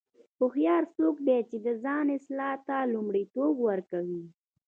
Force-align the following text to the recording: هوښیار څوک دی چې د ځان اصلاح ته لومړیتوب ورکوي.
هوښیار 0.39 0.83
څوک 0.95 1.15
دی 1.27 1.39
چې 1.49 1.57
د 1.65 1.67
ځان 1.83 2.05
اصلاح 2.17 2.55
ته 2.67 2.77
لومړیتوب 2.93 3.53
ورکوي. 3.69 4.23